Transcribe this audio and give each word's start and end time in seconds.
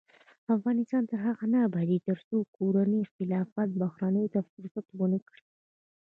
افغانستان 0.55 1.03
تر 1.09 1.19
هغو 1.25 1.45
نه 1.53 1.59
ابادیږي، 1.67 2.05
ترڅو 2.07 2.37
کورني 2.55 2.99
اختلافات 3.01 3.69
بهرنیو 3.81 4.31
ته 4.33 4.39
فرصت 4.51 4.85
ورنکړي. 4.99 5.43